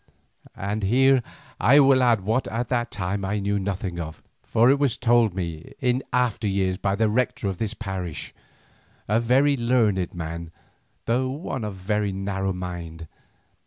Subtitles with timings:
[0.57, 1.21] And here
[1.59, 5.35] I will add what at the time I knew nothing of, for it was told
[5.35, 8.33] me in after years by the Rector of this parish,
[9.07, 10.49] a very learned man,
[11.05, 13.07] though one of narrow mind.